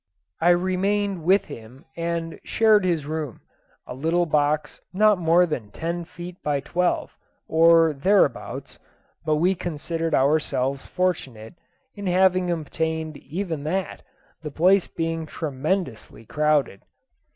I 0.39 0.49
remained 0.49 1.23
with 1.25 1.45
him 1.45 1.85
and 1.95 2.39
shared 2.43 2.85
his 2.85 3.05
room 3.05 3.41
a 3.85 3.93
little 3.93 4.25
box 4.25 4.81
not 4.91 5.19
more 5.19 5.45
than 5.45 5.69
ten 5.69 6.05
feet 6.05 6.41
by 6.41 6.59
twelve, 6.59 7.15
or 7.47 7.93
thereabouts; 7.93 8.79
but 9.27 9.35
we 9.35 9.53
considered 9.53 10.15
ourselves 10.15 10.87
fortunate 10.87 11.53
in 11.93 12.07
having 12.07 12.49
obtained 12.49 13.15
even 13.17 13.63
that, 13.65 14.01
the 14.41 14.49
place 14.49 14.87
being 14.87 15.27
tremendously 15.27 16.25
crowded. 16.25 16.81